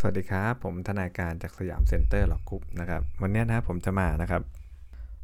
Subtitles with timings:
[0.00, 4.42] สวัสดีครับ ผมทนายการจาก Siam Center Law Group นะครับ วันนี้นะครับผมจะมานะครับ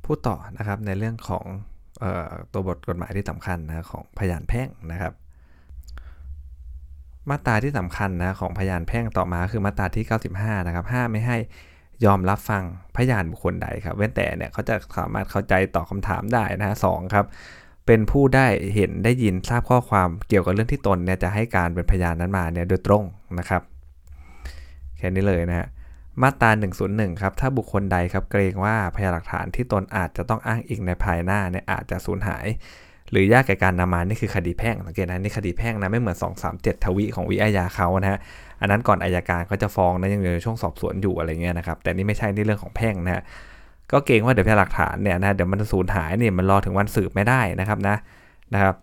[0.05, 1.45] พูดต่อนะครับในเรื่องของ
[2.03, 5.13] ออตัวบทกฎหมายที่สำคัญนะของพยานแพ่งนะครับ
[7.31, 10.05] มาตราที่สำคัญนะของพยานแพ่งต่อมาคือมาตราที่
[10.37, 11.37] 95 นะครับห้ามไม่ให้
[12.05, 12.63] ยอมรับฟัง
[12.97, 17.27] พยานบุคคลใดครับ เว้นแต่เนี่ยเขาจะสามารถเข้าใจตอบคำถามได้นะสองครับ
[17.87, 23.05] เป็นผู้ได้เห็นได้ยินทราบข้อความเกี่ยวกับเรื่องที่ตนเนี่ยจะให้การเป็นพยานนั้นมาเนี่ยโดยตรง
[23.41, 23.63] นะครับ
[25.05, 25.67] ค่นี้เลยนะฮะ
[26.23, 26.51] มาตรา
[26.87, 32.47] 101 ครับ ถ้าบุคคลใดครับเกรงว่าพยานหลักฐานที่ตนอาจจะต้องอ้างอิงในภายหน้าเนี่ยอาจจะสูญหาย
[33.11, 36.17] หรือยากแก่การนำมานี่คือคดีแพ่งสังเกตนะนี่คดีแพ่งนะไม่เหมือน
[36.51, 38.19] 237 ทวีของวิอาญาเขานะฮะ
[38.61, 43.23] อันนั้นก่อนอายการเขาจะฟ้องนะยังอยู่ในช่วงสอบสวนอยู่อะไรเงี้ยนะครับแต่นี่ไม่ใช่นี่เรื่องของแพ่งนะฮะ
[43.93, 47.97] ก็เกรงว่าเดี๋ยวพยานหลักฐานเนี่ยนะเดี๋ยวมันสูญหายเนี่ยมันรอถึงวันสืบไม่ได้นะครับนะ
[48.55, 48.75] นะครับ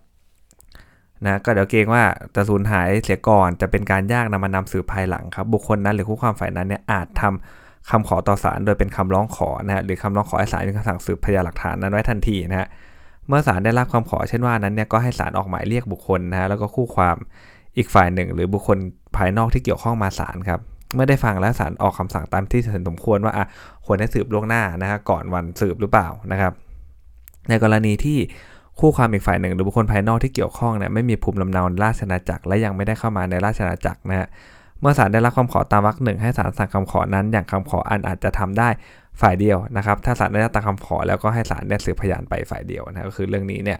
[1.25, 2.03] นะก็เดี๋ยวเกรงว่า
[2.35, 12.67] จะสูญหายเสียก่อนจะเป็นการยากนำมานำสืบภายหลังครับ บุคคลนั้นหรือคู่ความฝ่ายนั้นเนี่ยอาจทำคำขอต่อศาลโดยเป็นคำร้องขอนะฮะหรือคำร้องขอให้ศาลมีคำสั่งสืบพยานหลักฐานนั้นไว้ทันทีนะฮะ
[13.27, 17.15] เมื่อศาลได้รับคำขอเช่นว่านั้นเนี่ยก็ให้ศาลออกหมายเรียกบุคคลนะฮะแล้วก็คู่ความ
[17.77, 18.77] อีกฝ่ายหนึ่ง หรือบุคคล
[19.17, 20.59] ภายนอกที่เกี่ยวข้องมาศาลครับ
[20.93, 23.45] เมื่อได้ฟังแล้วศาลออกคำสั่งตามที่สมควรว่าอะ
[23.85, 26.53] ควรให้สืบล่วงหน้านะฮะก่อนวันสืบหรือเปล่านะครับ
[27.49, 28.17] ในกรณีที่
[28.79, 34.27] คู่ความอีกฝ่ายหนึ่ง หรือบุคคลภายนอกที่เกี่ยวข้องเนี่ยไม่มีภูมิลำเนาในราชนาจักรและยังไม่ได้เข้ามาในราชนาจักรนะฮะ
[34.81, 38.69] เมื่อศาลได้รับคำขอตามวรรคหนึ่งให้ศาลสั่งคำขอนั้น อย่างคำขออันอาจจะทำได้
[39.21, 43.79] ฝ่ายเดียวนะครับ ถ้าศาลได้รับตามคำขอแล้วก็ให้ศาลได้สืบพยานไปฝ่ายเดียวนะก็คือเรื่องนี้เนี่ย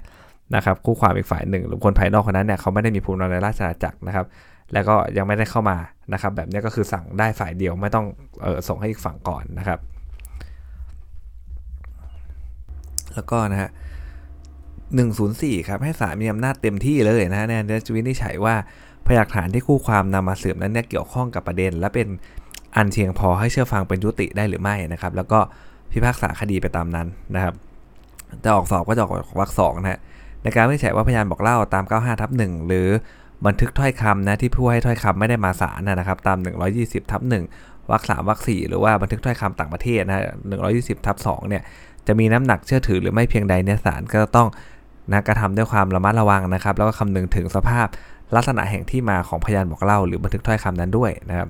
[0.56, 4.26] นะครับคู่ความอีกฝ่ายหนึ่ง หรือคนภายนอกคนนั้นเนี่ยเขาไม่ได้มีภูมิลำเนาในราชนาจักรนะครับ
[4.74, 5.78] แล้วก็ยังไม่ได้เข้ามา
[6.14, 8.06] นะครับ แบบนี้ก็คือสั่งได้ฝ่ายเดียวไม่ต้อง
[8.46, 9.80] ออส่งให้อีกฝั่งก่อนนะครับ
[13.14, 13.70] แล้วก็นะฮะ
[15.00, 18.56] 104 ครับ ให้ศาลมีอำนาจเต็มที่เลยนะฮะในการวินิจฉัยว่า
[19.06, 22.08] พยานฐานที่คู่ความนำมาสืบนั้นเนี่ยเกี่ยวข้องกับประเด็น และเป็น
[22.76, 25.40] อันเชียงพอให้เชื่อฟังเป็นยุติได้หรือไม่นะครับ แล้วก็
[25.92, 27.54] พิพากษาคดีไปตามนั้นนะครับ
[28.44, 30.00] จะออกสอบก็จะออกวรรคสองนะฮะ
[30.44, 32.88] ในการวินิจฉัยว่าพยานบอกเล่าตาม 95ทับ1หรือ
[33.46, 36.38] บันทึกถ้อยคำนะที่ผู้ให้ถ้อยคำไม่ได้มาศาลนะครับ ตาม
[36.76, 37.22] 120ทับ
[37.56, 40.24] 1วรรคสามวรรคสี่หรือว่าบันทึกถ้อยคำต่างประเทศนะ
[40.64, 41.64] 120ทับ2เนี่ย
[42.08, 44.48] จะมีน้ำหนักเชื่อถือหรือไม่เพียงใดเนี่ยศาลก็ต้อง
[45.10, 47.88] นะกระทำด้วยความระมัดระวังนะครับ แล้วก็คำนึงถึงสภาพ
[48.36, 51.48] ลักษณะแห่งที่มาของพยานบอกเล่า หรือบันทึกถ้อยคำนั้นด้วยนะครับ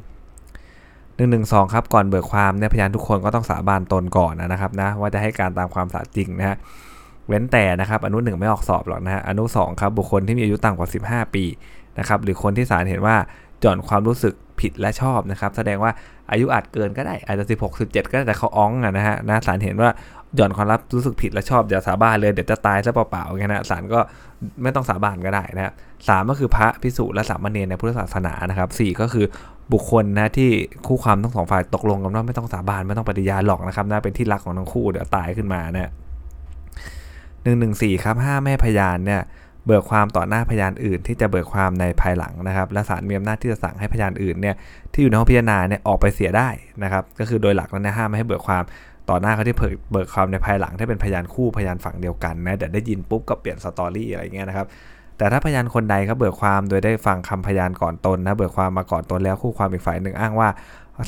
[1.16, 6.58] หนึ่งหนึ่งสองครับก่อนเบิกความเนี่ยพยานทุกคนก็ต้องสาบานตนก่อนนะครับนะว่าจะให้การตามความสัตย์จริงนะฮะ
[7.28, 11.44] เว้นแต่นะครับอนุหนึ่งไม่ออกสอบหรอกนะฮะอนุ2ครับบุคคลที่มีอายุต่ำกว่า 15 ปี
[12.00, 13.16] นะครับหรือคนที่ศาลเห็นว่า
[13.64, 15.92] จอนความรู้สึกผิดและชอบนะครับ แสดงว่า
[16.32, 19.90] อายุอาจเกินก็ได้อาจจะ 16 17 ก็ได้แต่เขาอ้องนะฮะนะศาลเห็นว่า
[20.36, 24.00] หย่อนความรับรู้สึกผิดและชอบอย่าสาบานเลยเดี๋ยวจะตายซะเปล่าๆอย่างนี้นะศาลก็
[24.64, 25.74] ไม่ต้องสาบานก็ได้นะ
[26.08, 29.26] สามก็คือพระพิสุและสามเณรในพุทธศาสนานะครับสี่ก็คือ
[29.74, 30.50] บุคคลนะที่
[30.88, 35.92] คู่ความทั้งสองฝ่ายตกลงกันว่าไม่ต้องสาบานไม่ต้องปฏิญาณหรอกนะครับน่าเป็นที่รักของทั้งคู่เดี๋ยวตายขึ้นมานะ
[37.44, 39.22] หนึ่งหนึ่งสี่ครับห้าแม่พยานเนี่ย
[39.66, 44.56] เบิกความต่อหน้าพยานอื่น ที่จะเบิกความในภายหลังนะครับ และศาลมีอำนาจที่จะสั่งให้พยานอื่นเนี่ย
[44.94, 46.50] ที่อยู่ในห้องพิจารณาเนี่ยออกไปเสียได้
[46.84, 48.64] นะครับ ก็คือโดยหลักแล้วเนี่ยห้ามไม่ให้เบิกความ
[49.12, 49.56] ต่อหน้าเขาที่
[49.92, 54.68] เบิกความในภายหลังถ้าเป็นพยานคู่พยานฝั่งเดียวกันนะแต่ได้ยินปุ๊บก็เปลี่ยนสตอรี่อะไรเงี้ยนะครับ
[55.18, 60.50] แต่ถ้าพยานคนใดเขาเบิกความโดยได้ฟังคำพยานก่อนตนนะเบิกความมาก่อนตนแล้วคู่ความอีกฝ่ายหนึ่งอ้างว่า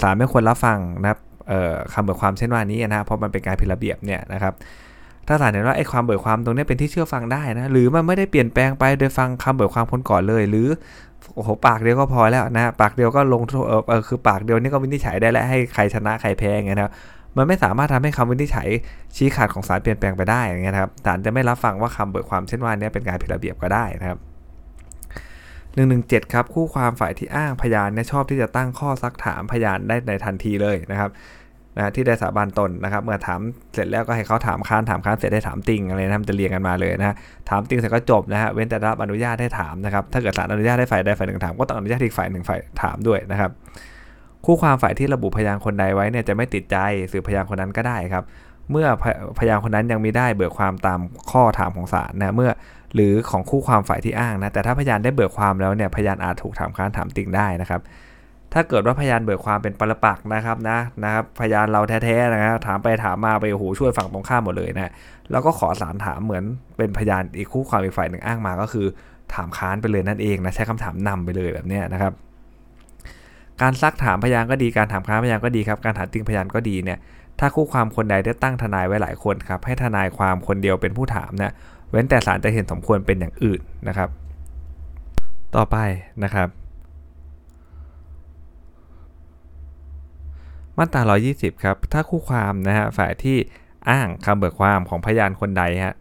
[0.02, 1.20] ศาลไม่ควรรับฟังนะครับ
[1.94, 4.54] คำเบิกความเช่นว่านี้นะเพราะมันเป็นการผิดระเบียบเนี่ยนะครับ
[5.28, 10.68] ถ้าศาลเห็นว่าไอ้ความเบิกความตรงนี้เป็นที่เชื่อฟังได้นะหรือมันไม่ได้เปลี่ยนแปลงไปโดยฟังคำเบิกความคนก่อนเลย หรือ
[11.36, 16.94] โอ้โหปากเดียวก็พอแล้วนะปากเดียวก็ลงเออคือปากเดียวนี่ก็วินิจฉัยได้แล้วให้ใครชนะใครแพ้ไงนะครับ
[17.38, 18.68] มันไม่สามารถทำให้คำวินิจฉัย
[19.16, 24.20] ชี้ขาดของศาลเปลี่ยนแปลงไปได้อย่างเงี้ยครับศาลจะไม่รับฟังว่าคำเบิกความเช่นว่านี้เป็นการผิดระเบียบก็ได้นะครับ
[25.76, 31.10] หนึ่งหนึ่งเจ็ดครับคู่ความฝ่ายที่อ้างพยานเนี่ยชอบที่จะตั้งข้อซักถามพยานได้ในทันทีเลยนะครับ
[31.78, 33.40] นะที่ได้สาบานตนนะครับ เมื่อถาม
[33.74, 37.16] เสร็จแล้วก็ให้เขาถามค้านถามค้านเสร็จได้ถามติงอะไรนะจะเรียงกันมาเลยนะ
[37.50, 43.52] ถามติงเสร็จก็จบนะฮะเว้นแต่รับอนุญาตให้ถามนะครับถ้าเกิดศาลอนุญาตให้ฝ่ายใดฝ่ายหนึ่งถามก็ต้องอนุญาตอีกฝ่ายหนึ่งฝ่ายถามด้วยนะครับ
[44.46, 46.78] คู่ความฝ่ายที่ระบุพยานคนใดไว้เนี่ยจะไม่ติดใจ
[47.12, 48.24] สืบพยานคนนั้นก็ได้ครับ
[48.72, 48.88] เมื่อ
[49.40, 51.00] พยานคนนั้นยังมีได้เบิกความตาม
[51.32, 52.52] ข้อถามของศาลนะเมื่อ
[52.96, 57.82] หรือของคู่ความฝ่ายที่อ้างนะแต่ถ้าพยานได้เบิกความแล้วเนี่ยพยานอาจถูกถามค้านถามติงได้นะครับ
[58.54, 64.92] ถ้าเกิดว่าพยานเบิกความเป็นปรปักนะครับนะนะครับพยานเราแท้ๆนะครับถามไปถามมาไปโอ้โหช่วยฝั่งตรงข้ามหมดเลยนะ
[65.32, 66.44] แล้วก็ขอสารถามเหมือน
[66.78, 68.86] เป็นพยานอีกคู่ความอีกฝ่ายหนึ่งอ้างมาก็คือ
[69.34, 72.14] ถามค้านไปเลยนั่นเองนะใช้คำถามนำไปเลยแบบนี้นะครับ
[73.64, 77.00] การซักถามพยานก็ดี การถามค้านพยานก็ดีครับ การถามติงพยานก็ดีเนี่ย
[77.40, 81.54] ถ้าคู่ความคนใดได้ตั้งทนายไว้หลายคนครับ ให้ทนายความคนเดียวเป็นผู้ถามนะ
[81.90, 84.10] เว้นแต่ศาลจะเห็นสมควรเป็นอย่างอื่นนะครับ
[85.56, 85.78] ต่อไป
[86.24, 86.48] นะครับ
[90.78, 91.02] มาตรา
[91.34, 93.38] 120 ครับ ถ้าคู่ความนะฮะ ฝ่ายที่
[93.90, 95.96] อ้างคำเบิกความของพยานคนใดฮะ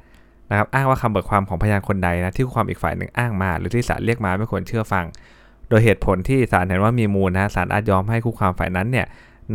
[0.50, 5.04] นะครับ อ้างว่าคำเบิกความของพยานคนใดนะ ที่คู่ความอีกฝ่ายหนึ่งอ้างมา หรือที่ศาลเรียกมาไม่ควรเชื่อฟัง
[5.72, 9.06] โดยเหตุผลที่ศาลเห็นว่ามีมูลนะศาลอาจยอมให้คู่ความฝ่ายนั้นเนี่ย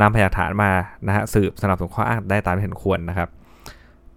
[0.01, 0.71] นำพยานฐานมา
[1.07, 3.29] นะฮะสืบสนับสนุนข้ออ้างได้ตามที่เห็นควรนะครับ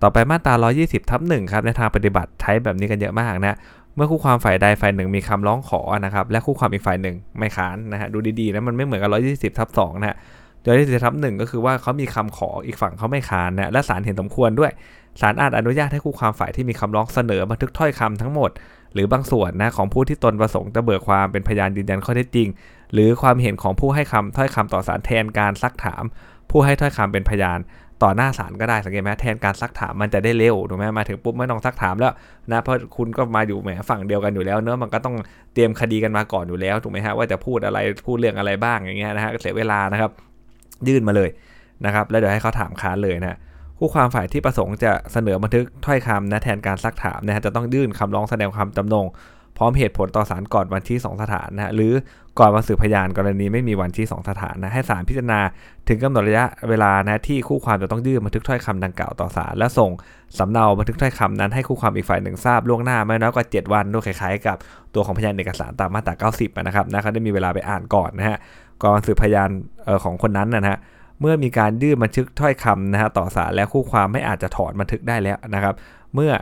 [0.03, 3.57] ต่อไปมาตรา 120 ทับหนึ่งครับในทางปฏิบัติใช้แบบนี้กันเยอะมากนะ
[3.95, 9.11] เมื่อคู่ความฝ่ายใดฝ่ายหนึ่งมีคำร้องขอนะครับและคู่ความอีกฝ่ายหนึ่งไม่ค้านนะฮะดูดีๆนะมันไม่เหมือนกับ
[9.53, 10.17] 120ทับ2นะฮะ
[10.61, 14.73] 120ทับหนึ่งก็คือว่าเขามีคำขออีกฝั่งเขาไม่ค้านนะและศาลเห็นสมควรด้วย
[15.21, 18.51] ศาลอาจอนุญาตให้คู่ความฝ่ายที่มีคำร้องเสนอบันทึกถ้อยคำทั้งหมด
[18.95, 22.49] หรือบางส่วนนะของผู้ที่ตนประสงค์จะเบิกความเป็นพยานยืนยันข้อเท็จจริง
[22.93, 26.03] หรือความเห็นของผู้ให้คำถ้อยคำต่อศาลแทนการซักถาม
[26.51, 27.59] ผู้ให้ถ้อยคำเป็นพยาน
[28.03, 32.13] ต่อหน้าศาลก็ได้สังเกตไหมแทนการซักถามมันจะได้เร็วถูกไหมมาถึงปุ๊บไม่ต้องซักถามแล้ว
[32.51, 35.15] นะเพราะคุณก็มาอยู่แหมฝั่งเดียวกันอยู่แล้วเนอะมันก็ต้อง
[35.55, 40.11] เตรียมคดีกันมาก่อนอยู่แล้วถูกไหมฮะว่าจะพูดอะไรพูดเรื่องอะไรบ้างอย่างเงี้ยนะฮะเสียเวลานะครับ
[40.89, 41.31] ยื่นมาเลย
[41.87, 43.39] นะครับ แล้วเดี๋ยวให้เขาถามค้านเลยนะ
[43.83, 49.07] คู่ความฝ่ายที่ประสงค์จะเสนอบันทึกถ้อยคำนะแทนการซักถามนะฮะจะต้องยื่นคำร้องแสดงความจำนง
[49.57, 51.93] พร้อมเหตุผลต่อศาลก่อนวันที่ 2 สถานนะฮะหรือ
[52.39, 55.41] ก่อนวันสืบพยานกรณีไม่มีวันที่ 2 สถานนะให้ศาลพิจารณา
[55.89, 59.91] ถึงกำหนดระยะเวลานะที่คู่ความจะต้องยื่นบันทึกถ้อยคำดังกล่าวต่อศาลและส่ง
[60.39, 64.57] สำเนาบันทึกถ้อยคำนั้นให้คู่ความอีกฝ่ายหนึ่งทราบล่วงหน้าไม่น้อยกว่า 7 วันด้วยคล้ายๆ กับ
[64.95, 68.39] ตัวของพยานเอกสารตามมาตรา 90 นะครับนะเขาได้มีเวลาไปอ่านก่อนนะฮะ
[68.85, 69.51] ก่อนสืบพยาน
[70.05, 70.79] ของคนนั้นนะฮะ
[71.21, 75.75] เมื่อมีการยื่นบันทึกถ้อยคำนะฮะต่อศาลและคู่ความไม่อาจจะถอนบันทึกได้แล้วนะครับ
[76.15, 76.33] เมื่อ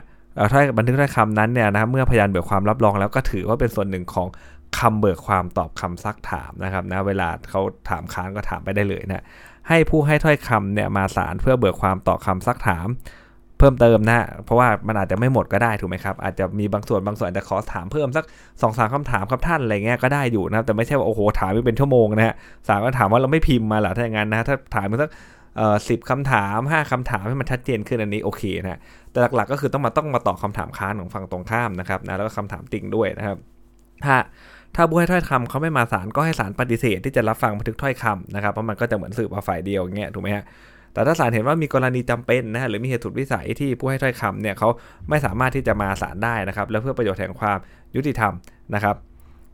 [0.53, 4.29] ถ้อยบันทึกถ้อยคำนั้นเนี่ยนะเมื่อพยานเบิกความรับรองแล้วก็ถือว่าเป็นส่วนหนึ่งของ
[4.79, 9.25] คำเบิกความตอบคำซักถามนะครับนะเวลาเขาถามค้านก็ถามไปได้เลยนะ
[9.69, 12.87] ให้ผู้ให้ถ้อยคำเนี่ยมาศาลเพื่อเบิกความตอบคำซักถาม
[13.59, 18.25] เพิ่มเติมนะเพราะว่ามันอาจจะไม่หมดก็ได้ถูกไหมครับ อาจจะมีบางส่วนบางส่วนอาจจะขอถามเพิ่มสัก
[18.63, 22.35] สองสามคำถามครับท่านอะไรเงี้ยก็ได้อยู่นะแต่ไม่ใช่ว่าโอ้โหถามไปเป็นชั่วโมงนะฮะ
[22.69, 25.11] ศาลก็ถามว่าเราไม่พิมพ์มาหรอถ้าอย่างนั้นนะถ้าถามไปสัก
[25.57, 33.37] เอ่อสิบคำถาม 5คำถามให้มันชัดเจนขึ้นอันนี้โอเคนะแต่หลักๆก็คือต้องมาต้องมาตอบคาถามค้านของฝั่งตรงข้ามนะครับนะแล้วก็คำถามติ่งด้วยนะครับ
[34.05, 34.17] ถ้า
[34.75, 40.45] ถ้าผู้ให้ถ้อยคำเขาไม่มาศาลก็ให้ศาลปฏิเสธที่จะรับฟังบันทึกถ้อยคำนะครับเพราะมันก็จะเหมือนสืบมาฝ่ายเดียวอย่างเงี้ยถูกไหมฮะ
[40.99, 44.69] แต่ถ้าศาลเห็นว่ามีกรณีจำเป็นนะฮะหรือมีเหตุสุดวิสัยที่ผู้ให้ถ้อยคำเนี่ยเขา
[45.09, 47.59] ไม่สามารถที่จะมาศาลได้นะครับ แล้วเพื่อประโยชน์แห่งความ
[47.97, 48.33] ยุติธรรม
[48.75, 48.97] นะครับ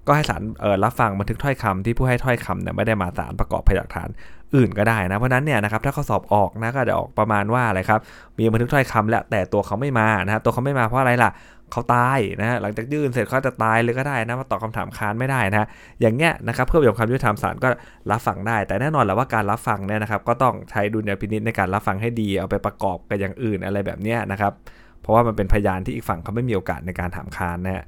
[0.07, 0.43] ก็ให้ศาล
[0.85, 4.09] รับฟังบันทึกถ้อยคำที่ผู้ให้ถ้อยคำเนี่ยไม่ได้มาศาลประกอบพยานฐาน
[4.55, 8.01] อื่นก็ได้นะเพราะนั้นเนี่ยนะครับถ้าเขาสอบออกนะก็จะออกประมาณว่าอะไรครับ
[8.39, 15.67] มีบันทึกถ้อยคำแล้วแต่ตัวเขาไม่มานะตัวเขาไม่มาเพราะอะไรล่ะเขาตายนะหลังจากยื่นเสร็จเขาจะตายเลยก็ได้นะมาตอบคาถามค้านไม่ได้นะ
[16.01, 17.69] อย่างเงี้ยนะครับเพื่อประโยชน์ความยุติธรรมศาลก็
[18.11, 24.53] รับฟังได้ แต่แน่นอนแหละว่าการรับฟังเนี่ยนะครับก็ต้องใช้ดุลยพินิจในการรับฟังให้ดีเอาไปประกอบกับอย่างอื่นอะไรแบบเนี้ยนะครับ
[25.01, 27.85] เพราะว่ามันเป็นพยานที่อีกฝั่งเขาไม่มีโอกาสในการถามค้านนะฮะ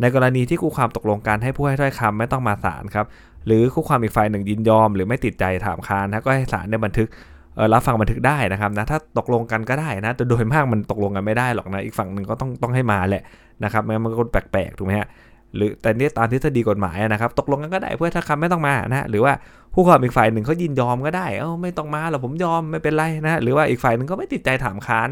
[0.00, 3.06] ในกรณีที่คู่ความตกลงกันให้ผู้ให้ถ้อยคำไม่ต้องมาศาลครับ
[3.46, 7.08] หรือคู่ความอีกฝ่ายหนึ่งยินยอม หรือไม่ติดใจถามค้านนะก็ให้ศาลในบันทึก
[7.74, 13.22] รับฟังบันทึกได้นะครับนะถ้าตกลงกันก็ได้นะแต่โดยมากมันตกลงกันไม่ได้หรอกนะอีกฝั่งหนึ่งก็ต้องต้องให้มาแหละ
[13.64, 15.08] นะครับไม่งั้นมันก็แปลกๆถูกไหมฮะ
[15.56, 19.32] หรือแต่นี่ตามทฤษฎีกฎหมายนะครับ ตกลงกันก็ได้เพื่อถ้าคำไม่ต้องมานะหรือว่า
[19.74, 25.08] ผู้ความอีกฝ่ายหนึ่งเขายินยอมก็ได้เออไม่ต้องมาหรอกผมยอมไม่เป็นไรนะหรือว่าอีกฝ่ายหนึ่งก็ไม่ติดใจถามค้าน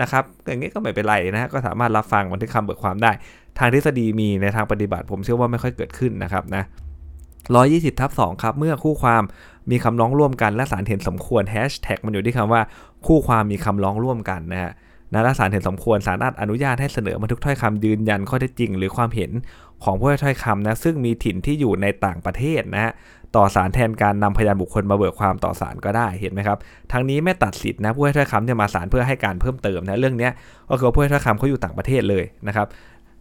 [0.00, 3.12] นะครับอย่างนี้ก็ไม่เป็นไรนะก็สามารถรับฟังบันทึกคำเบิกความได้
[3.58, 6.64] ทางทฤษฎีมีในทางปฏิบัติ ผมเชื่อว่าไม่ค่อยเกิดขึ้นนะครับนะ
[7.32, 9.22] 120ทับ2ครับ เมื่อคู่ความ
[9.70, 12.62] มีคำร้องร่วมกันและศาลเห็นสมควรแฮชแท็กมันอยู่ที่คำว่า
[13.06, 14.72] คู่ความมีคำร้องร่วมกันนะฮะ
[15.12, 19.30] นะและศาลเห็นสมควรศาลอาจอนุญาตให้เสนอบันทึกถ้อยคำยืนยันข้อเท็จจริง หรือความเห็น
[19.84, 22.92] ของผู้ให้ถ้อยคำนะซึ่งมีถิ่นที่อยู่ในต่างประเทศนะฮะ
[23.36, 26.58] ต่อศาลแทนการนำพยานบุคคลมาเบิกความต่อศาลก็ได้เห็นไหมครับ
[26.92, 30.28] ทั้งนี้ไม่ตัดสิทธินะผู้ให้ถ้อยคำจะมาศาลเพื่อให้การเพิ่มเติมนะเรื่องนี้
[30.70, 32.66] ก็คือผู้ให้ถ้อยคำเขาอยู่ต่างประเทศเลยนะครับ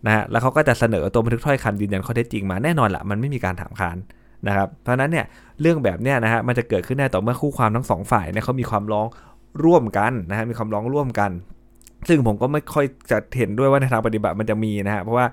[0.06, 3.98] นะฮะแล้วเขาก็จะเสนอตัวบันทึกถ้อยคำยืนยันข้อเท็จจริงมาแน่นอนละมันไม่มีการถามค้าน
[4.48, 5.26] นะครับเพราะนั้นเนี่ย
[5.62, 9.08] เรื่องแบบเนี้ยนะฮะมันจะเกิดขึ้นได้ต่อเมื่อคู่ความทั้งสองฝ่ายเนี่ยเขามีความร้อง
[9.66, 11.32] ร่วมกันนะฮะมีความร้องร่วมกัน
[12.08, 15.26] ซึ่งผมก็ไม่ค่อยจะเห็นด้วยว่าในทางปฏิบัติมันจะมีนะฮะเพราะว่า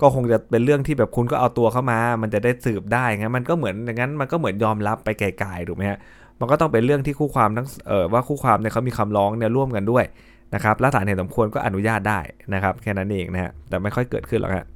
[0.00, 5.98] ก็คงจะเป็นเรื่องที่แบบคุณก็เอาตัวเข้ามา มันจะได้สืบได้งั้นมันก็เหมือนอย่างนั้นมันก็เหมือนยอมรับไปไกลๆถูกไหมฮะ
[6.40, 10.04] มันก็ต้องเป็นเรื่องที่คู่ความทั้งเออว่าคู่ความเนี่ยเขามีคำร้องเนี่ยร่วมกันด้วย
[10.54, 12.20] นะครับและศาลเห็นสมควรก็อนุญาตได้
[12.54, 14.66] นะครับ แค่นั้นเองนะฮะแต่ไม่ค่อยเกิดขึ้นหรอกฮะ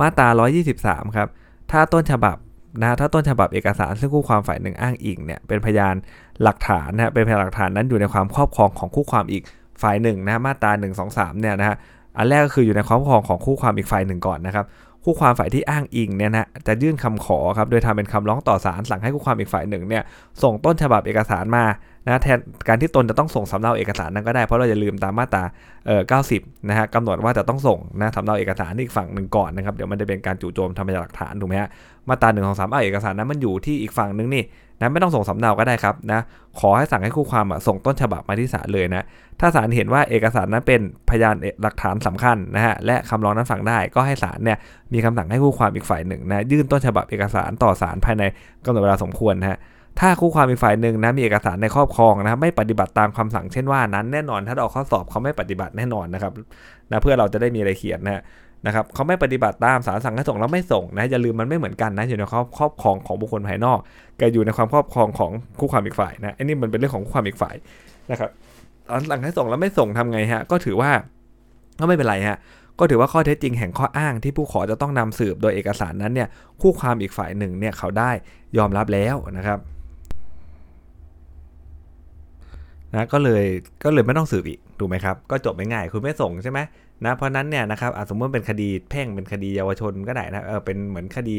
[0.00, 0.28] มาตรา
[0.72, 1.28] 123 ครับ
[1.74, 2.36] ถ้าต้นฉบับ
[2.82, 5.94] นะถ้าต้นฉบับเอกสารซึ่งคู่ความฝ่ายหนึ่งอ้างอิงเนี่ยเป็นพยาน
[6.42, 9.42] หลักฐานนะเป็นพยานหลักฐานนั้นอยู่ในความครอบครองของคู่ความอีก
[9.82, 11.76] ฝ่ายหนึ่งนะมาตรา1 2 3เนี่ยนะฮะ
[12.16, 14.64] อันแรกก็คืออยู่ในความครอบครองของคู่ความอีกฝ่ายหนึ่งก่อนนะครับ
[15.04, 20.02] คู่ความฝ่ายที่อ้างอิงเนี่ยนะจะยื่นคำขอครับโดยทำเป็นคำร้องต่อศาลสั่งให้คู่ความอีกฝ่ายหนึ่งเนี่ย
[20.42, 21.64] ส่งต้นฉบับเอกสารมา
[22.06, 25.42] นะแทนการที่ตนจะต้องส่งสำเนาเอกสารนั้นก็ได้เพราะเราจะลืมตามมาตรา
[25.86, 26.02] เอ่อ
[26.34, 31.70] 90นะฮะกำหนดว่าจะต้องส่งนะสำเนาเอกสารอีกฝั่งหนึ่งก่อนนะครับเดี๋ยวมันจะเป็นการจู่โจมทำพยานหลักฐานถูกไหมฮะ
[32.08, 34.44] มาตราหนึ่งของสามเอาเอกสารนั้นมันอยู่ที่อีกฝั่งนึงนี่
[34.78, 36.20] นะไม่ต้องส่งสำเนาก็ได้ครับนะ
[36.60, 39.04] ขอให้สั่งให้คู่ความส่งต้นฉบับมาที่ศาลเลยนะ
[39.40, 40.80] ถ้าศาลเห็นว่าเอกสารนั้นเป็น
[41.10, 44.58] พยานหลักฐานสำคัญนะฮะและคำร้องนั้นฟังได้ก็ให้ศาลเนี่ย
[44.92, 48.24] มีคำสั่งให้คู่ความอีกฝ่ายหนึ่งนะยื่นต้นฉบับเอกสารต่อศาลภายใน
[48.64, 49.58] กำหนดเวลาสมควรนะฮะ
[50.00, 56.32] ถ้าคู่ความอีกฝ่ายหนึ่งนะมีเอกสารในครอบครองนะครับไม่ปฏิบัติตามคำสั่งเช่นว่านั้นแน่นอนถ้าออกข้อสอบเขาไม่ปฏิบัติแน่นอนนะครับ
[56.90, 58.22] นะเพื่อเราจะได้มีอะไรเขียนนะ
[58.66, 63.78] นะครับเขาไม่ปฏิบัติตามสารสั่งให้ส่งแล้วไม่ส่งนะอย่าลืมมันไม่เหมือนกันนะอยู่ในครอบครอบครองของบุคคลภายนอก
[64.20, 67.54] กับอยู่ในความครอบครองของคู่ความอีกฝ่ายนะอันนี้มันเป็นเรื่องของคู่ความอีกฝ่าย
[68.10, 68.30] นะครับ
[68.88, 70.90] ตอนสั่งให้ส่งแล้วไม่ส่งทำไงฮะก็ถือว่า
[71.80, 72.38] ก็ไม่เป็นไรฮะ
[72.78, 76.28] ก็ถือว่าข้อเท็จจริงแห่งข้ออ้างที่ผู้ขอจะต้องนำสืบโดยเอกสารนั้นเนี่ย
[76.60, 78.10] คู่ความอีกฝ่ายหนึ่งเนี่ยเขาได้
[78.58, 79.58] ยอมรับแล้วนะครับ
[82.94, 83.44] นะก็เลย
[83.84, 86.60] ก็เลยไม่ต้องสืบอีกถูกไหมครับก็จบง่ายๆคุณไม่ส่งใช่ไหม
[87.04, 91.36] นะเพราะนั้นเนี่ยนะครับสมมติเป็นคดีแพ่งเป็นคดีเยาวชนก็ได้นะเออเป็นเหมือนคดี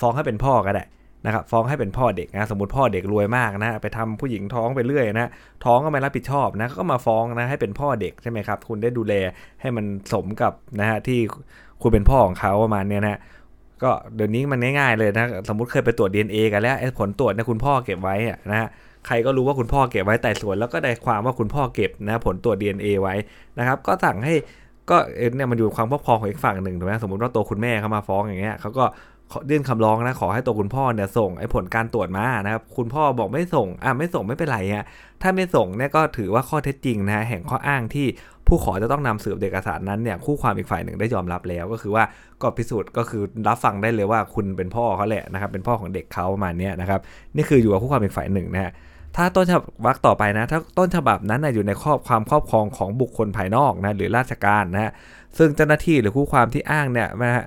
[0.00, 0.84] ฟ้องให้เป็นพ่อก็ได้
[1.26, 5.30] นะครับฟ้องให้เป็นพ่อเด็กนะสมมติพ่อเด็กรวยมากนะไปทำผู้หญิงท้องไปเรื่อยนะ
[5.64, 9.14] ท้องก็ไม่รับผิดชอบนะก็มาฟ้องนะให้เป็นพ่อเด็กใช่ไหมครับคุณได้ดูแล
[9.60, 11.18] ให้มันสมกับนะฮะที่
[11.82, 13.18] คุณเป็นพ่อของเขาประมาณนี้นะ
[13.82, 18.16] ก็เดี๋ยวนี้มันง่ายๆเลยนะสมมติเคยไปตรวจ DNA กันแล้วผลตรวจเนี่ยคุณพ่อเก็บไว้
[18.50, 18.68] นะฮะ
[19.06, 23.14] ใครก็รู้ว่าคุณพ่อเก็บไว้แต่ส่วนแล้วก็ได้ความว่าคุณพ่อเก็บนะผลตรวจ DNA ไว้
[23.58, 24.34] นะครับ ก็สั่งให้
[24.90, 24.96] ก็
[25.36, 28.84] เนี่ยมันอยู่ความครอบครองของอีกฝั่งหนึ่งถูกไหมสมมติว่าตัวคุณแม่เขามาฟ้องอย่างเงี้ยเขาก็
[29.50, 34.86] ยื่นคำร้องนะขอให้ตัวคุณพ่อเนี่ยส่งไอ้ผลการตรวจมานะครับคุณพ่อบอกไม่ส่งอะไม่ส่งไม่เป็นไรฮะ
[35.22, 38.06] ถ้าไม่ส่งเนี่ยก็ถือว่าข้อเท็จจริงนะแห่งข้ออ้างที่
[38.46, 42.04] ผู้ขอจะต้องนำสืบเอกสารนั้นเนี่ยคู่ความอีกฝ่ายหนึ่งได้ยอมรับแล้วก็คือว่า
[42.42, 47.00] ก็พิสูจน์ก็คือรับฟังได้เลยว่าคุณเป็นพ่อเขาแหละนะครับเป็นพ่อของเด็กเขาประมาณนี้นะครับ
[47.36, 48.72] นี่คืออยู่กับคู่ความอีกฝ่ายหนึ่งนะฮะ
[49.16, 54.92] ถ้าต้นฉบับวักต่อไปนะ ถ้าต้นฉบับนั้นนะอยู่ในครอบความครอบครองของบุคคลภายนอกนะหรือราชการนะฮะ
[55.38, 57.44] ซึ่งเจ้าหน้าที่หรือคู่ความที่อ้างเนี่ยนะฮะ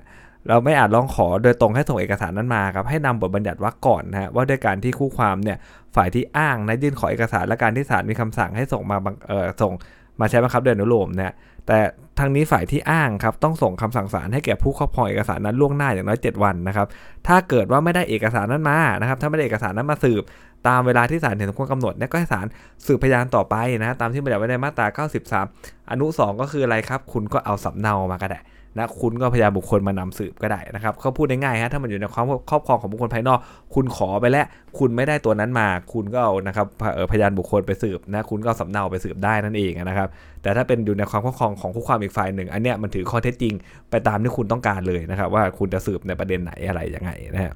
[0.48, 5.58] เราไม่อาจร้องขอโดยตรงให้ส่งเอกสารนั้นมาครับให้นำบทบัญญัติวักก่อนนะฮะว่าด้วยการที่คู่ความเนี่ย
[5.96, 8.96] ฝ่ายที่อ้างนะยื่นขอเอกสารและการที่ศาลมีคำสั่งให้ส่งมา
[9.28, 9.72] เอ่อส่ง
[10.20, 11.32] มาใช้บังคับโดยอนุโลมเนี่ย
[11.66, 11.78] แต่
[12.18, 16.86] ทางนี้ฝ่ายที่อ้างครับต้องส่งคำสั่งศาลให้แก่ผู้ครอบครองเอกสารนั้นล่วงหน้าอย่างน้อย 7 วันนะครับ
[17.26, 20.22] ถ้าเกิดว่าไม่ได้เอกสารนั้นมานะครับถ้าไม่ได้เอกสารนั้นมาสืบ
[20.68, 22.46] ตามเวลาที่ศาลเห็นสมควรกำหนดเนี่ยก็ให้ศาล
[22.86, 28.40] สืบพยานต่อไปนะตามที่บัญญัติไว้ในมาตรา 93 อนุ 2 ก็คืออะไรครับ คุณก็เอาสำเนามาก็ได้
[28.78, 33.38] นะคุณก็พยานบุคคลมานำสืบก็ได้นะครับเขาพูดง่ายๆฮะถ้ามันอยู่ในความครอบครองของบุคคลภายนอก
[33.74, 34.46] คุณขอไปแล้ว
[34.78, 36.66] คุณไม่ได้ตัวนั้นมา คุณก็เอานะครับ
[37.12, 40.08] พยานบุคคลไปสืบนะคุณก็สำเนาไปสืบได้นั่นเองนะครับ
[40.42, 43.54] แต่ถ้าเป็นอยู่ในความครอบครองของคู่ความอีกฝ่ายหนึ่ง อันเนี้ยมันถือข้อเท็จจริง
[43.90, 47.54] ไปตามที่คุณต้องการเลยนะครับ ว่าคุณจะสืบในประเด็นไหนอะไรยังไงนะฮะ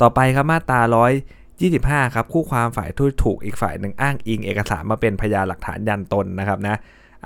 [0.00, 0.80] ต่อไปครับมาตรา
[1.68, 6.76] 25 ครับ คู่ความฝ่ายที่ถูกอีกฝ่ายหนึ่งอ้างอิงเอกสารมาเป็นพยานหลักฐานยันตนนะครับนะ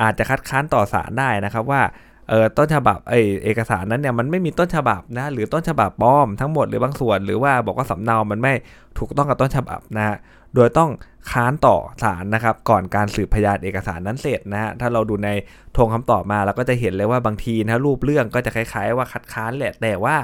[0.02, 1.82] อาจจะคัดค้านต่อศาลได้นะครับว่า
[2.28, 3.14] เออต้นฉบับเอ
[3.44, 8.52] เอกสารนั้นเนี่ยมันไม่มีต้นฉบับนะหรือต้นฉบับปลอมทั้งหมดหรือบางส่วนหรือว่าบอกว่าสำเนามันไม่
[8.98, 10.16] ถูกต้องกับต้นฉบับนะ
[10.54, 10.90] โดยต้อง
[11.30, 15.30] ค้านต่อศาลนะครับ ก่อนการสืบพยานเอกสารนั้นเสร็จนะฮะถ้าเราดูใน
[15.76, 20.16] ทงคำตอบมาเราก็จะเห็นเลยว่าบางทีนะรูปเรื่องก็จะคล้ายๆ ว่าคัดค้านแหละแต่ว่า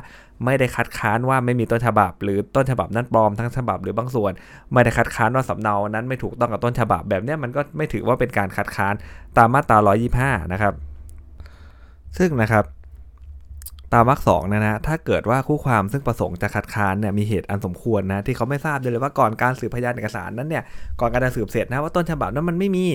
[0.44, 4.32] ไม่ได้คัดค้านว่าไม่มีต้นฉบับ หรือต้นฉบับนั้นปลอมทั้งฉบับหรือบางส่วน
[4.72, 8.94] ไม่ได้คัดค้านว่าสำเนานั้นไม่ถูกต้องกับต้นฉบับแบบนี้มันก็ไม่ถือว่าเป็นการคัดค้าน
[9.38, 9.78] ตามมาตรา
[10.16, 10.74] 125 นะครับ
[12.18, 12.64] ซึ่งนะครับ
[13.92, 20.62] ตามวรรคสองนะนะถ้าเกิดว่าคู่ความซึ่งประสงค์จะคัดค้านเนี่ยมีเหตุอันสมควรนะที่เขาไม่ทราบเลยว่าก่อนการสืบพยานเอกสารนั้นเนี่ย
[21.00, 22.86] ก่อนการสืบเสร็จนะว่าต้นฉบับนั้นมันไม่มี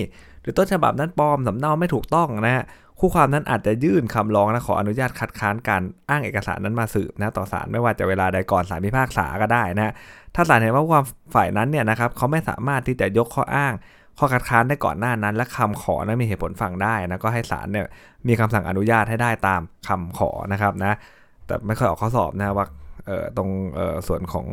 [0.42, 2.64] หรือต้นฉบับนั้นปลอมสำเนาไม่ถูกต้องนะฮะ
[3.00, 9.92] คู่ความนั้นอาจจะยื่นคำร้องนะขออนุญาตคัดค้านการอ้างเอกสารนั้นมาสืบนะต่อศาลไม่ว่าจะเวลาใดก่อนศาลพิพากษาก็ได้นะ
[10.34, 13.72] ถ้าศาลเห็นว่าความฝ่ายนั้นเนี่ยนะครับเขาไม่สามารถที่จะยกข้ออ้าง
[14.18, 17.84] ข้อคัดค้านได้ก่อนหน้านั้น และคำขอนั้นมีเหตุผลฟังได้นะก็ให้ศาลเนี่ย
[18.28, 20.96] มีคำสั่งอนุญาตให้ได้ตามคำขอนะครับนะ
[21.46, 22.66] แต่ไม่ค่อยออกข้อสอบนะว่า
[23.36, 23.50] ตรง
[24.08, 24.46] ส่วนของ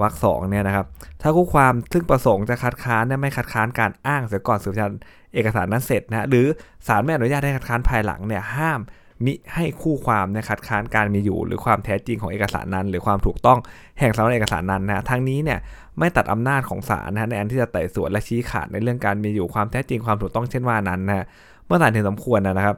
[0.00, 0.86] วรรคสองเนี่ยนะครับ
[1.22, 4.92] ถ้าคู่ความซึ่งประสงค์จะคัดค้านเนี่ยไม่คัดค้านการอ้างเสียก่อนสืบพยาน
[5.34, 6.46] เอกสารนั้นเสร็จนะหรือ
[6.86, 8.80] ศาลไม่อนุญาตให้คัดค้านภายหลังเนี่ยห้าม
[9.24, 13.58] มิให้คู่ความเนี่ยคัดค้านการมีอยู่ หรือความแท้จริงของเอกสารนั้น หรือความถูกต้อง
[13.98, 15.58] แห่งสำนักเอกสารนั้นนะทั้งนี้เนี่ย
[15.98, 21.26] ไม่ตัดอำนาจของศาลนะในอันที่จะไต่สวนและชี้ขาดในเรื่องการมีอยู่ความแท้จริงความถูกต้องเช่นว่านั้นนะ
[21.66, 22.76] เมื่อศาลเห็นสมควรนะครับ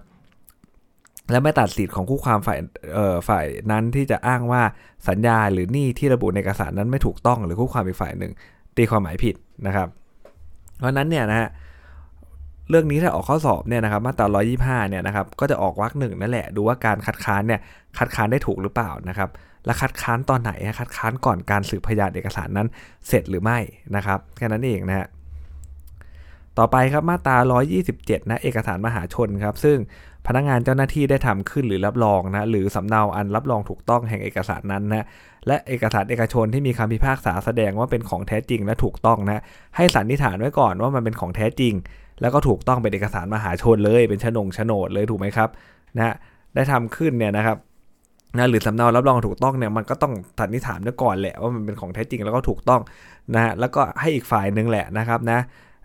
[1.31, 2.59] และไม่ตัดสิทธิ์ของคู่ความฝ่าย
[2.95, 4.63] เอ่อฝ่ายนั้นที่จะอ้างว่า
[5.09, 8.33] สัญญาหรือหนี้ที่ระบุในเอกสารนั้นไม่ถูกต้องหรือคู่ความอีกฝ่ายหนึ่ง
[8.77, 9.35] ตีความหมายผิด
[9.67, 9.89] นะครับ
[10.79, 11.49] เพราะนั้นเนี่ยนะฮะ
[12.73, 14.27] เรื่องนี้ถ้าออกข้อสอบเนี่ยนะครับมาตรา
[14.59, 17.61] 125เนี่ยนะครับก็จะออกวรรคหนึ่งนั่นแหละดูว่าการคัดค้านเนี่ย
[17.99, 19.29] คัดค้านได้ถูกหรือเปล่านะครับ
[19.67, 22.69] และคัดค้านตอนไหนคัดค้านก่อนการสืบพยานเอกสารนั้น
[23.09, 23.59] เสร็จหรือไม่
[23.97, 25.07] นะครับแค่นั้นเองนะฮะ
[26.59, 27.37] ต่อไปครับมาตรา
[27.85, 29.79] 127 นะเอกสารมหาชนครับซึ่ง
[30.27, 35.07] พนักงานเจ้าหน้าที่ได้ทำขึ้นหรือรับรองนะหรือสำเนาอันรับรองถูกต้องแห่งเอกสารนั้นนะ
[35.47, 39.43] และเอกสารเอกชนที่มีคำพิพากษาแสดงว่าเป็นของแท้จริงและถูกต้องนะ
[39.77, 41.75] ให้สันนิษฐานไว้ก่อนว่ามันเป็นของแท้จริง
[42.23, 45.49] แล้วก็ถูกต้องเป็นเอกสารมหาชนเลยเป็นโฉนงโฉนดเลยถูกไหมครับ
[45.97, 46.15] นะ
[46.55, 47.57] ได้ทำขึ้นเนี่ยนะครับ
[48.39, 52.81] นะหรือสำเนารับรองถูกต้องเนี่ยมันก็ต้องสันนิษฐานไว้ก่อนแหละว่ามันเป็นของแท้จริงแล้วก็ถูกต้อง
[53.35, 55.41] นะฮะแล้วก็ให้อีกฝ่ายหนึ่งแหละนะครับนะ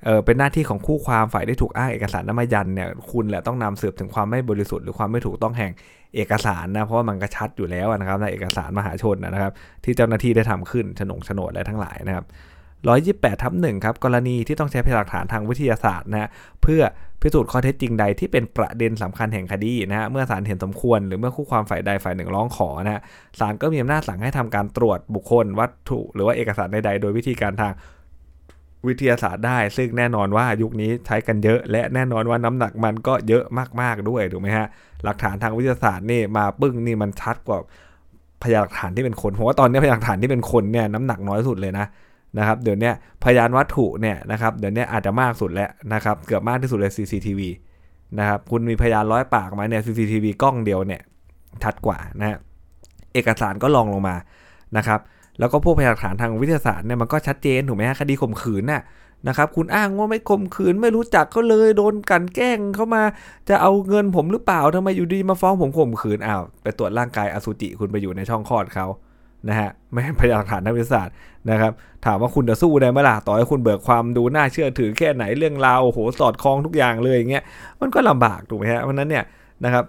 [0.05, 5.71] เออเป็นหน้าที่ของคู่ความฝ่ายที่ถูกอ้างเอกสารนำมายันเนี่ยคุณแหละต้องนำสืบถึงความไม่บริสุทธิ์หรือความไม่ถูกต้องแห่ง
[6.15, 9.53] เอกสารนะเพราะว่ามันกระชัดอยู่แล้วนะครับในเอกสารมหาชนนะครับ
[9.83, 12.25] ที่เจ้าหน้าที่ได้ทำขึ้นฉนงโฉนดอะไรทั้งหลายนะครับ
[12.85, 16.29] 128ทับหนึ่งครับกรณีที่ต้องใช้พยานหลักฐานทางวิทยาศาสตร์นะ
[16.63, 16.81] เพื่อ
[17.21, 23.01] พิสูจน์ข้อเท็จจริงใดที่เป็นประเด็นสำคัญแห่งคดีนะฮะเมื่อศาลเห็นสมควรหรือเมื่อคู่ความฝ่ายใดฝ่ายหนึ่งร้องขอนะฮะ
[23.39, 27.73] ศาลก็มีอำนาจสั่งให้ทำการตรวจบุคคล วัตถุหรือว่าเอกสารใดๆ โดยวิธีการทาง
[28.87, 33.43] วิทยาศาสตร์ได้ ซึ่งแน่นอนว่ายุคนี้ใช้กันเยอะ และแน่นอนว่าน้ำหนักมันก็เยอะ
[33.81, 34.67] มากๆด้วยถูกไหมฮะ
[35.03, 37.59] หลักฐานทางวิทยาศาสตร์นี่มาปึ้งนี่มันชัดกว่า
[38.43, 41.85] พยานหลักฐานที่เป็นคนผมว่าตอนนี้พยานหลักฐานที่เป็นคนเนี่ยน้ำหนักน้อยสุดเลยนะ
[42.37, 42.91] นะครับเดี๋ยวนี้
[43.23, 47.41] พยานวัตถุเนี่ยนะครับเดี๋ยวนี้อาจจะมากสุดแล้วนะครับเกือบมากที่สุดเลย CCTV
[48.19, 51.01] นะครับคุณมีพยานร้อยปากมาเนี่ย CCTV กล้องเดียวเนี่ย
[51.63, 52.37] ชัดกว่านะ
[53.13, 54.15] เอกสารก็ลองลงมา
[54.77, 54.99] นะครับ
[55.39, 58.81] แล้วก็พวกพยานหลักฐานทางวิทยาศาสตร์เนี่ยมันก็ชัดเจนถูกไหมฮะคดีข่มขืนน่ะ
[59.27, 63.03] นะครับคุณอ้างว่าไม่ข่มขืนไม่รู้จักเขาเลยโดนกันแกล้งเข้ามา
[63.49, 68.85] จะเอาเงินผมหรือเปล่าทำไมอยู่ดีมาฟ้องผมข่มขืนอ้าวไปตรวจร่างกายอสุจิคุณไปอยู่ในช่องคลอดเขา
[69.49, 71.13] นะฮะไม่พยานหลักฐานทางวิทยาศาสตร์
[71.51, 71.71] นะครับ
[72.05, 77.43] ถามว่าคุณจะสู้ได้ไหมล่ะต่อให้คุณเบิกความดูน่าเชื่อถือแค่ไหนเรื่องราวโอ้โหสอดคล้องทุกอย่างเลยอย่างเงี้ย
[77.81, 79.23] มันก็ลำบากถูกไหมฮะเพราะนั้นเนี่ย
[79.65, 79.85] นะครับ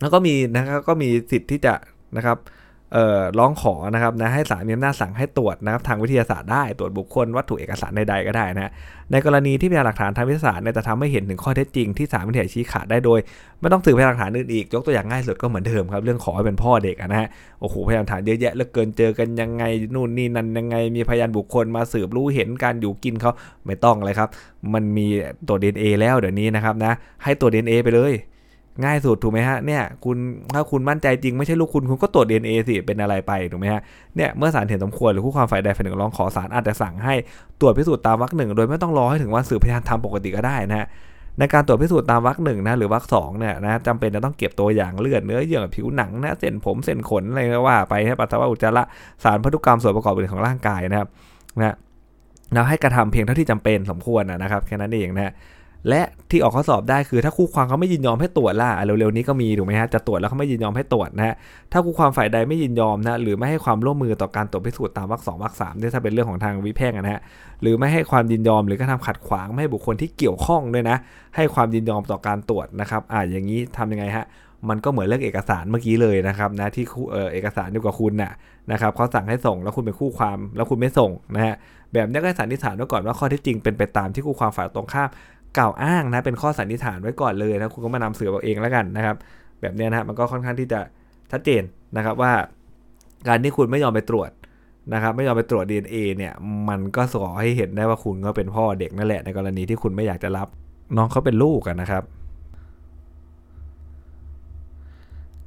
[0.00, 1.74] แล้วก็มีนะครับก็มีสิทธิ์ที่จะ
[2.16, 2.36] นะครับ
[3.38, 8.72] ร้องขอนะครับนะให้ศาลมีอำนาจสั่งให้ตรวจนะครับทางวิทยาศาสตร์ได้ตรวจบุคคลวัตถุเอกสารใดๆก็ได้นะ
[9.12, 13.18] ในกรณีที่พยานหลักฐานทางวิทยาศาสตร์เนี่ยจะทำให้เห็นถึงข้อเท็จจริงที่ศาลวิทยาชี้ขาดได้โดย
[13.60, 17.28] ไม่ต้องสืบพยานหลักฐานอื่นอีกยกตัวอย่างง่ายสุดก็เหมือนเดิมครับเรื่องขอให้เป็นพ่อเด็กนะฮะ
[17.60, 23.32] โอ้โหพยานหลักฐานเยอะแยะเหลือเกินเจอกันยังไงนู่นนี่นั่นยังไง มีพยานบุคคลมาสืบรู้เห็นการอยู่กินเขา
[23.66, 24.28] ไม่ต้องเลยครับ
[24.74, 25.06] มันมี
[25.48, 26.92] ตัว DNA แล้วเดี๋ยวนี้นะครับนะ
[27.24, 28.12] ให้ตัว DNA ไปเลย
[28.84, 30.16] ง่ายสุดถูกไหมฮะเนี่ยคุณ
[30.54, 33.82] ถ้าคุณมั่นใจจริงไม่ใช่ลูกคุณคุณก็ตรวจ DNA สิเป็นอะไรไปถูกไหมฮะ
[34.16, 37.14] เนี่ยเมื่อศาลเห็นสมควรหรือคู่ความฝ่ายใดฝ่ายหนึ่งร้องขอศาลอาจจะสั่งให้
[37.60, 40.86] ตรวจพิสูจน์ตามวรรคหนึ่งโดยไม่ต้องรอให้ถึงวันสืบพยานทำปกติก็ได้นะฮะ
[41.38, 48.82] ในการตรวจพิสูจน์ตามวรรคหนึ่งนะหรือวรรคสองเนี่ยนะจำเป็นจะต้องเก็บตัวอย่างเลือดเนื้อเยื่อผิวหนังนะเส้นผมเส้นขนอะไรก็ว่าไปนะปัสสาวะอุจจาระ
[49.24, 51.08] สารพันธุกรรมส่วนประกอบอื่นของร่างกายนะครับ
[51.58, 51.76] นะ
[52.52, 55.32] แล้วให้กระทำเพียงเท่าที่จำเป็นสมควรนะครับแค่นั้นเองนะ
[55.88, 61.34] และที่ออกข้อสอบได้คือถ้าคู่ความเขาไม่ยินยอมให้ตรวจล่ะเร็วๆนี้ก็มีถูกไหมฮะจะตรวจแล้วเขาไม่ยินยอมให้ตรวจนะฮะ
[61.72, 67.20] ถ้าคู่ความฝ่ายใดไม่ยินยอมนะหรือไม่ให้ความร่วมมือต่อการตรวจพิสูจน์ตามวรรคสองวรรคสามนี่ถ้าเป็นเรื่องของทางวิแพ่งนะฮะ
[67.62, 70.96] หรือไม่ให้ความยินยอมหรือกระทำขัดขวางไม่ให้บุคคลที่เกี่ยวข้องด้วยนะ
[71.36, 74.26] ให้ความยินยอมต่อการตรวจนะครับอ่าอย่างนี้ทำยังไงฮะ
[74.68, 78.32] มันก็เหมือนเรื่องเอกสารเมื่อกี้เลยนะครับนะที่เออเอกสารอยู่กับคุณน่ะ
[78.72, 81.54] นะครับเขาสั่งให้ส่งแล้วคุณเป็นคู่ความแล้วคุณไม่ส่งนะฮะ
[81.92, 85.08] แบบนี้ก็สันนิษฐานไว้ก่อนว่าข้อท็จจริงเป็นไปตามที่คู่ความฝ่ายตรงข้าม
[85.58, 89.16] กล่าวอ้างนะเป็นข้อสันนิษฐานไว้ก่อนเลยนะคุณก็มานำเสือเอาเองแล้วกันนะครับ
[89.60, 90.80] แบบนี้นะมันก็ค่อนข้างที่จะ
[91.32, 91.62] ชัดเจน
[91.96, 92.32] นะครับว่า
[93.28, 94.30] การที่คุณไม่ยอมไปตรวจ
[94.94, 96.32] นะครับ ไม่ยอมไปตรวจ DNA เนี่ย
[96.68, 100.48] มันก็สอให้เห็นได้ว่าคุณก็เป็นพ่อเด็กนั่นแหละในกรณีที่คุณไม่อยากจะรับ
[100.96, 102.02] น้องเขาเป็นลูกกันนะครับ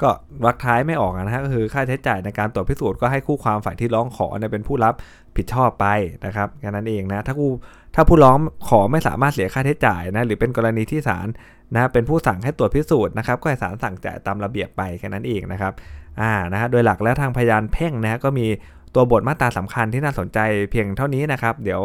[0.01, 0.09] ก็
[0.45, 4.93] วักท้ายไม่ออกนะฮะก็คือค่าใช้จ่ายในการตรวจพิสูจน์ก็ให้คู่ความฝ่ายที่ร้องขอเนี่ยเป็นผู้รับ
[5.37, 5.85] ผิดชอบไป
[6.25, 7.51] นะครับแค่นั้นเองนะถ้าคู่
[7.95, 11.27] ถ้าผู้ร้องขอไม่สามารถเสียค่าใช้จ่ายนะหรือเป็นกรณีที่ศาล
[11.73, 15.73] นะเป็นผู้สั่งให้ตรวจพิสูจน์นะครับก็ให้ศาลสั่งจ่ายตามระเบียบไปแค่นั้นเองนะครับ
[16.21, 18.47] อ่านะฮะโดยหลักแล้วทางพยานเพ่งนะก็มี
[18.95, 20.39] ตัวบทมาตราสำคัญที่น่าสนใจ
[20.71, 21.81] เพียงเท่านี้นะครับ เดี๋ยว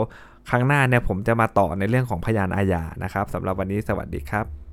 [0.50, 4.67] ครั้งหน้าเนี่ยผมจะมาต่อในเรื่องของพยานอาญานะครับสำหรับวันนี้สวัสดีครับ